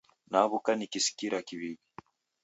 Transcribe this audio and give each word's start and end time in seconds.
Naw'uka 0.31 0.71
nikisikira 0.75 1.39
kiw'iw'i 1.47 1.83